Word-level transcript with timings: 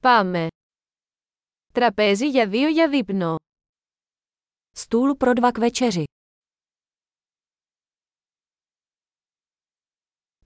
Πάμε. 0.00 0.46
Τραπέζι 1.72 2.28
για 2.28 2.48
δύο 2.48 2.68
για 2.68 2.88
δείπνο. 2.88 3.36
Stůl 4.74 5.16
pro 5.16 5.32
dva 5.34 5.50
k 5.52 5.58
večeři. 5.58 6.04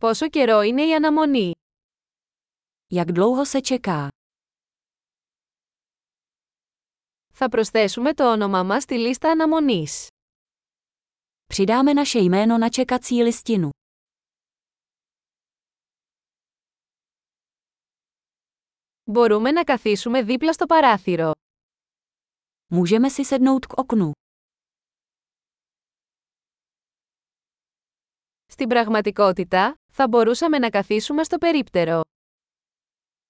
Πόσο 0.00 0.28
καιρό 0.28 0.60
είναι 0.60 0.86
η 0.86 0.94
αναμονή. 0.94 1.52
Jak 2.94 3.12
dlouho 3.12 3.46
se 3.46 3.60
čeká? 3.60 4.08
Θα 7.32 7.48
προσθέσουμε 7.48 8.14
το 8.14 8.32
όνομά 8.32 8.62
μας 8.62 8.82
στη 8.82 8.94
λίστα 8.94 9.30
αναμονής. 9.30 10.06
Přidáme 11.46 11.94
naše 11.94 12.18
jméno 12.18 12.58
na 12.58 12.68
čekací 12.68 13.22
listinu. 13.22 13.70
Μπορούμε 19.04 19.50
να 19.50 19.64
καθίσουμε 19.64 20.22
δίπλα 20.22 20.52
στο 20.52 20.66
παράθυρο. 20.66 21.30
Můžeme 22.74 23.10
si 23.10 23.24
sednout 23.24 23.66
k 23.66 23.72
oknu. 23.76 24.10
Στην 28.46 28.68
πραγματικότητα, 28.68 29.74
θα 29.92 30.08
μπορούσαμε 30.08 30.58
να 30.58 30.70
καθίσουμε 30.70 31.24
στο 31.24 31.38
περίπτερο. 31.38 32.00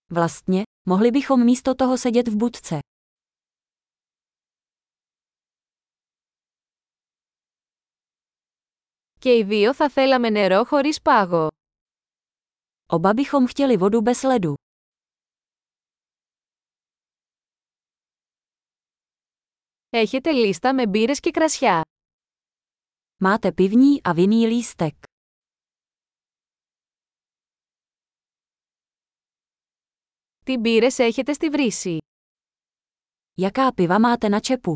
Vlastně, 0.06 0.62
mohli 0.88 1.10
bychom 1.10 1.44
místo 1.44 1.74
toho 1.74 1.96
sedět 1.96 2.28
v 2.28 2.36
budce. 2.36 2.78
Και 9.18 9.36
οι 9.36 9.44
δύο 9.44 9.74
θα 9.74 9.88
θέλαμε 9.90 10.30
νερό 10.30 10.64
χωρίς 10.64 11.02
πάγο. 11.02 11.48
Oba 12.86 13.14
bychom 13.14 13.46
chtěli 13.46 13.76
vodu 13.76 14.02
bez 14.02 14.22
ledu. 14.22 14.54
Έχετε 19.91 20.31
λίστα 20.31 20.73
με 20.73 20.87
μπύρες 20.87 21.19
και 21.19 21.31
κρασιά. 21.31 21.81
Máte 23.23 23.51
pivní 23.55 24.01
a 24.01 24.13
vinný 24.13 24.47
lístek. 24.47 24.95
Τι 30.45 30.57
μπύρες 30.57 30.99
έχετε 30.99 31.33
στη 31.33 31.49
βρύση. 31.49 31.97
Jaká 33.41 33.71
piva 33.75 33.99
máte 33.99 34.29
na 34.29 34.39
čepu? 34.39 34.73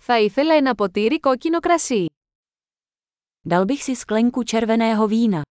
Θα 0.00 0.18
ήθελα 0.18 0.54
ένα 0.54 0.74
ποτήρι 0.74 1.20
κόκκινο 1.20 1.60
κρασί. 1.60 2.06
Dal 3.48 3.64
bych 3.64 3.82
si 3.82 3.94
sklenku 3.96 4.42
červeného 4.42 5.06
vína. 5.08 5.42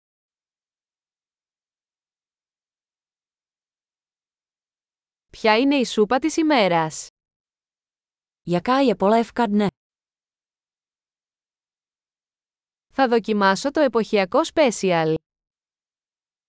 Ποια 5.41 5.59
είναι 5.59 5.77
η 5.77 5.85
σούπα 5.85 6.19
της 6.19 6.37
ημέρας; 6.37 7.09
Jaká 8.51 8.79
je 8.89 8.97
polévka 8.97 9.45
dne? 9.49 9.67
Θα 12.93 13.09
δοκιμάσω 13.09 13.71
το 13.71 13.81
εποχιακό 13.81 14.41
special. 14.55 15.15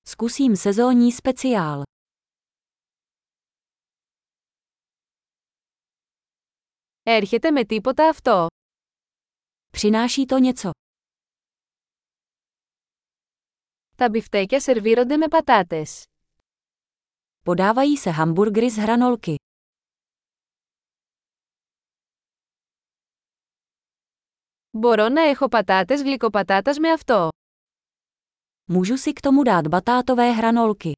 Zkusím 0.03 0.55
sezónní 0.55 1.11
speciál. 1.11 1.81
Έρχεται 7.03 7.51
με 7.51 7.65
τίποτα 7.65 8.09
αυτό. 8.09 8.47
Přináší 9.71 10.25
to 10.25 10.39
něco. 10.39 10.69
Τα 13.97 14.09
μπιφτέκια 14.09 14.59
σερβίρονται 14.59 15.17
με 15.17 15.27
πατάτες. 15.27 16.03
Podávají 17.46 17.96
se 17.96 18.10
hamburgery 18.10 18.70
z 18.70 18.76
hranolky. 18.76 19.34
Μπορώ 24.70 25.08
να 25.08 25.22
έχω 25.22 25.48
πατάτες 25.48 26.02
γλυκοπατάτας 26.02 26.78
με 26.78 26.90
αυτό. 26.92 27.28
Můžu 28.72 28.96
si 28.96 29.12
k 29.12 29.20
tomu 29.20 29.42
dát 29.42 29.68
batátové 29.68 30.30
hranolky. 30.32 30.92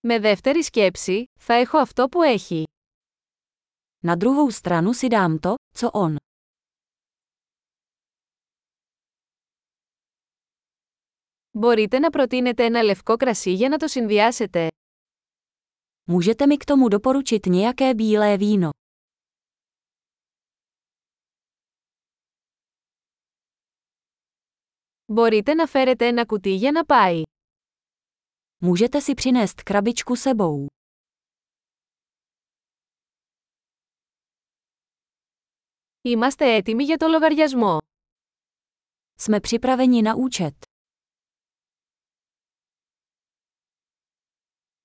Με 0.00 0.18
δεύτερη 0.18 0.62
σκέψη, 0.62 1.24
θα 1.38 1.54
έχω 1.54 1.78
αυτό 1.78 2.08
που 2.08 2.22
έχει. 2.22 2.64
Na 4.06 4.16
druhou 4.16 4.50
stranu 4.50 4.92
si 4.94 5.08
dám 5.08 5.38
to, 5.38 5.54
co 5.78 5.90
on. 5.92 6.16
Μπορείτε 11.50 11.98
να 11.98 12.10
προτείνετε 12.10 12.64
ένα 12.64 12.82
λευκό 12.82 13.16
κρασί 13.16 13.52
για 13.52 13.68
να 13.68 13.76
το 13.76 13.88
συνδυάσετε. 13.88 14.68
Můžete 16.08 16.46
mi 16.46 16.56
k 16.56 16.64
tomu 16.64 16.88
doporučit 16.88 17.46
nějaké 17.46 17.94
bílé 17.94 18.36
víno. 18.36 18.70
Μπορείτε 25.12 25.54
να 25.54 25.66
φέρετε 25.66 26.06
ένα 26.06 26.24
κουτί 26.26 26.54
για 26.54 26.72
να 26.72 26.84
πάει. 26.84 27.22
Můžete 28.64 29.00
si 29.00 29.14
přinést 29.14 29.62
krabičku 29.62 30.16
sebou. 30.16 30.66
Είμαστε 36.02 36.54
έτοιμοι 36.54 36.84
για 36.84 36.96
το 36.96 37.06
λογαριασμό. 37.08 37.78
Jsme 39.18 39.40
připraveni 39.40 40.02
na 40.02 40.14
účet. 40.14 40.69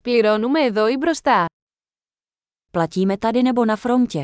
Πληρώνουμε 0.05 0.61
εδώ 0.61 0.87
ή 0.87 0.97
μπροστά. 0.97 1.45
Platíme 2.73 3.17
tady 3.17 3.41
nebo 3.41 3.65
na 3.65 3.75
frontě. 3.75 4.23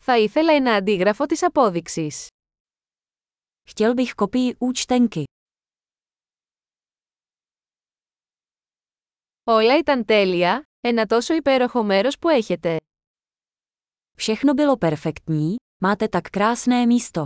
Θα 0.00 0.18
ήθελα 0.18 0.52
ένα 0.52 0.74
αντίγραφο 0.74 1.26
της 1.26 1.42
απόδειξης. 1.42 2.26
Chtěl 3.70 3.94
bych 3.94 4.14
kopii 4.14 4.54
účtenky. 4.58 5.22
Όλα 9.44 9.78
ήταν 9.78 10.04
τέλεια, 10.04 10.62
ένα 10.80 11.06
τόσο 11.06 11.34
υπέροχο 11.34 11.82
μέρος 11.82 12.18
που 12.18 12.28
έχετε. 12.28 12.76
Všechno 14.16 14.54
bylo 14.54 14.76
perfektní, 14.76 15.56
máte 15.84 16.08
tak 16.08 16.30
krásné 16.30 16.86
místo. 16.86 17.24